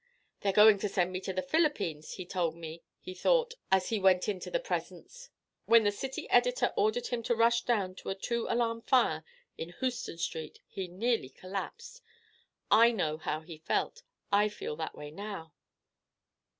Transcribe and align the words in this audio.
'They're 0.39 0.51
going 0.51 0.79
to 0.79 0.89
send 0.89 1.11
me 1.11 1.19
to 1.21 1.31
the 1.31 1.43
Philippines,' 1.43 2.13
he 2.13 2.25
told 2.25 2.55
me 2.55 2.81
he 2.99 3.13
thought 3.13 3.53
as 3.71 3.89
he 3.89 3.99
went 3.99 4.27
into 4.27 4.49
the 4.49 4.59
presence. 4.59 5.29
When 5.67 5.83
the 5.83 5.91
city 5.91 6.27
editor 6.31 6.73
ordered 6.75 7.05
him 7.05 7.21
to 7.21 7.35
rush 7.35 7.61
down 7.65 7.93
to 7.97 8.09
a 8.09 8.15
two 8.15 8.47
alarm 8.49 8.81
fire 8.81 9.23
in 9.59 9.69
Houston 9.79 10.17
Street 10.17 10.59
he 10.65 10.87
nearly 10.87 11.29
collapsed. 11.29 12.01
I 12.71 12.91
know 12.91 13.17
how 13.19 13.41
he 13.41 13.59
felt. 13.59 14.01
I 14.31 14.49
feel 14.49 14.75
that 14.77 14.95
way 14.95 15.11
now." 15.11 15.53